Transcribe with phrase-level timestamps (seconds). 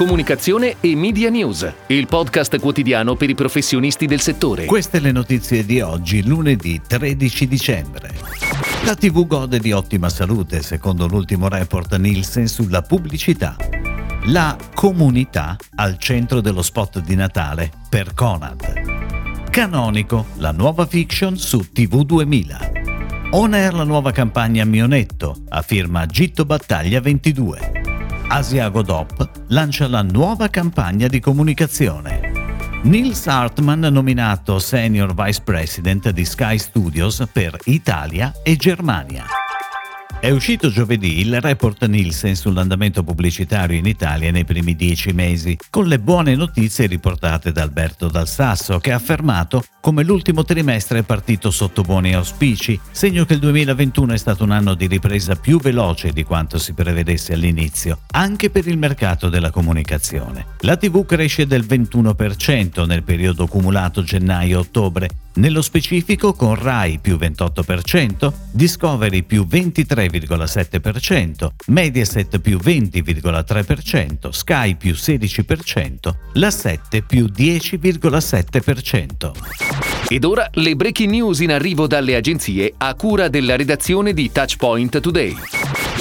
[0.00, 4.64] comunicazione e media news, il podcast quotidiano per i professionisti del settore.
[4.64, 8.14] Queste le notizie di oggi, lunedì 13 dicembre.
[8.86, 13.54] La TV gode di ottima salute, secondo l'ultimo report Nielsen sulla pubblicità.
[14.28, 19.50] La comunità al centro dello spot di Natale per Conad.
[19.50, 22.72] Canonico, la nuova fiction su TV 2000.
[23.32, 27.79] On Air la nuova campagna Mionetto, a firma Gitto Battaglia 22.
[28.32, 32.30] Asiago DOP lancia la nuova campagna di comunicazione.
[32.84, 39.39] Nils Hartmann nominato Senior Vice President di Sky Studios per Italia e Germania.
[40.20, 45.86] È uscito giovedì il report Nielsen sull'andamento pubblicitario in Italia nei primi dieci mesi, con
[45.86, 51.02] le buone notizie riportate da Alberto Dal Sasso, che ha affermato come l'ultimo trimestre è
[51.04, 55.58] partito sotto buoni auspici, segno che il 2021 è stato un anno di ripresa più
[55.58, 60.44] veloce di quanto si prevedesse all'inizio, anche per il mercato della comunicazione.
[60.60, 68.32] La TV cresce del 21% nel periodo cumulato gennaio-ottobre, nello specifico con Rai più 28%,
[68.50, 79.32] Discovery più 23,7%, Mediaset più 20,3%, Sky più 16%, la 7 più 10,7%.
[80.08, 85.00] Ed ora le breaking news in arrivo dalle agenzie a cura della redazione di Touchpoint
[85.00, 85.36] Today.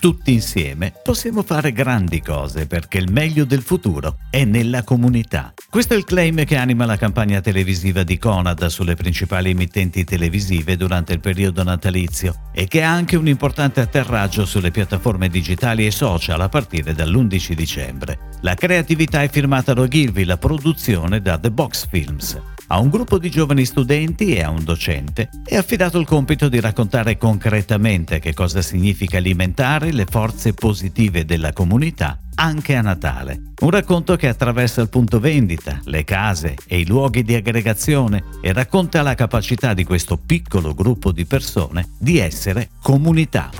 [0.00, 5.52] Tutti insieme possiamo fare grandi cose perché il meglio del futuro è nella comunità.
[5.68, 10.76] Questo è il claim che anima la campagna televisiva di Conad sulle principali emittenti televisive
[10.76, 15.90] durante il periodo natalizio e che ha anche un importante atterraggio sulle piattaforme digitali e
[15.90, 18.18] social a partire dall'11 dicembre.
[18.42, 22.40] La creatività è firmata da Ogilvy, la produzione da The Box Films.
[22.70, 26.60] A un gruppo di giovani studenti e a un docente è affidato il compito di
[26.60, 33.52] raccontare concretamente che cosa significa alimentare le forze positive della comunità anche a Natale.
[33.60, 38.52] Un racconto che attraversa il punto vendita, le case e i luoghi di aggregazione e
[38.52, 43.50] racconta la capacità di questo piccolo gruppo di persone di essere comunità.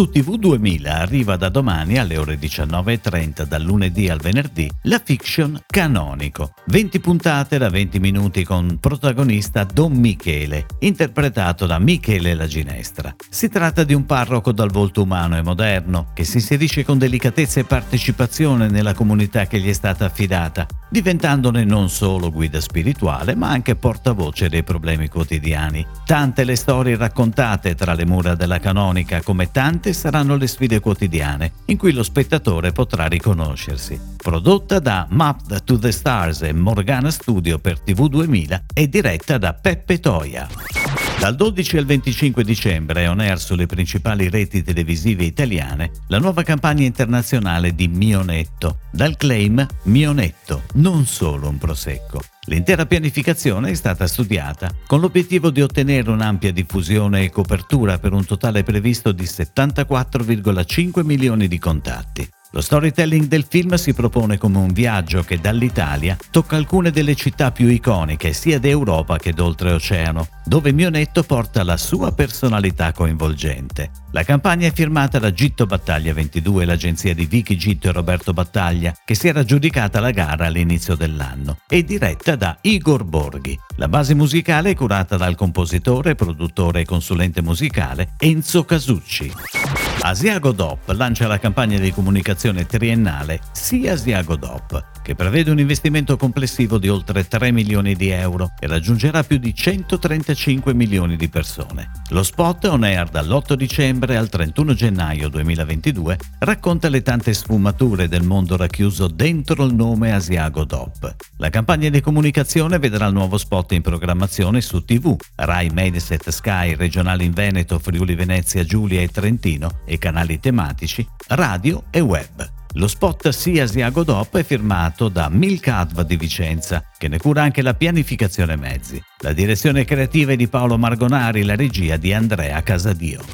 [0.00, 5.60] Su TV 2000 arriva da domani alle ore 19.30 dal lunedì al venerdì la fiction
[5.66, 6.54] Canonico.
[6.68, 13.14] 20 puntate da 20 minuti con protagonista Don Michele, interpretato da Michele la Ginestra.
[13.28, 17.60] Si tratta di un parroco dal volto umano e moderno che si inserisce con delicatezza
[17.60, 23.48] e partecipazione nella comunità che gli è stata affidata, diventandone non solo guida spirituale ma
[23.48, 25.86] anche portavoce dei problemi quotidiani.
[26.04, 31.52] Tante le storie raccontate tra le mura della canonica come tante saranno le sfide quotidiane
[31.66, 33.98] in cui lo spettatore potrà riconoscersi.
[34.16, 39.54] Prodotta da Mapped to the Stars e Morgana Studio per TV 2000 e diretta da
[39.54, 40.79] Peppe Toia.
[41.20, 46.42] Dal 12 al 25 dicembre è on air sulle principali reti televisive italiane la nuova
[46.42, 52.22] campagna internazionale di Mionetto, dal claim Mionetto, non solo un prosecco.
[52.46, 58.24] L'intera pianificazione è stata studiata con l'obiettivo di ottenere un'ampia diffusione e copertura per un
[58.24, 62.28] totale previsto di 74,5 milioni di contatti.
[62.52, 67.52] Lo storytelling del film si propone come un viaggio che dall'Italia tocca alcune delle città
[67.52, 73.92] più iconiche sia d'Europa che d'oltreoceano, dove Mionetto porta la sua personalità coinvolgente.
[74.10, 78.96] La campagna è firmata da Gitto Battaglia 22, l'agenzia di Vicky Gitto e Roberto Battaglia,
[79.04, 83.56] che si era giudicata la gara all'inizio dell'anno, e diretta da Igor Borghi.
[83.76, 89.89] La base musicale è curata dal compositore, produttore e consulente musicale Enzo Casucci.
[90.02, 96.16] Asiago DOP lancia la campagna di comunicazione triennale Sì Asiago DOP, che prevede un investimento
[96.16, 101.90] complessivo di oltre 3 milioni di euro e raggiungerà più di 135 milioni di persone.
[102.10, 108.22] Lo spot on air dall'8 dicembre al 31 gennaio 2022 racconta le tante sfumature del
[108.22, 111.12] mondo racchiuso dentro il nome Asiago DOP.
[111.38, 116.76] La campagna di comunicazione vedrà il nuovo spot in programmazione su TV, Rai Mediaset Sky,
[116.76, 122.58] regionali in Veneto, Friuli Venezia Giulia e Trentino e canali tematici, radio e web.
[122.74, 127.62] Lo spot Sia Asiago DOP è firmato da Milk di Vicenza, che ne cura anche
[127.62, 129.02] la pianificazione mezzi.
[129.22, 133.24] La direzione creativa è di Paolo Margonari, la regia di Andrea Casadio.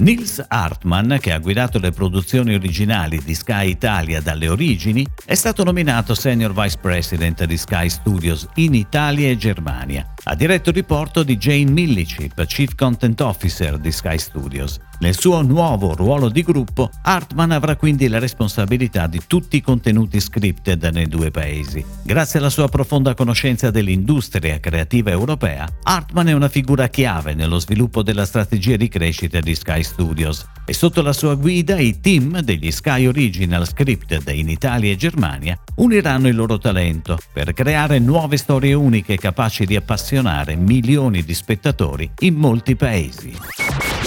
[0.00, 5.64] Nils Hartmann, che ha guidato le produzioni originali di Sky Italia dalle origini, è stato
[5.64, 10.12] nominato Senior Vice President di Sky Studios in Italia e Germania.
[10.24, 14.78] Ha diretto riporto di Jane Millicip, Chief Content Officer di Sky Studios.
[15.00, 20.18] Nel suo nuovo ruolo di gruppo, Hartman avrà quindi la responsabilità di tutti i contenuti
[20.18, 21.84] scripted nei due paesi.
[22.02, 28.02] Grazie alla sua profonda conoscenza dell'industria creativa europea, Hartman è una figura chiave nello sviluppo
[28.02, 32.72] della strategia di crescita di Sky Studios e sotto la sua guida i team degli
[32.72, 38.74] Sky Original Scripted in Italia e Germania uniranno il loro talento per creare nuove storie
[38.74, 43.87] uniche capaci di appassionare milioni di spettatori in molti paesi.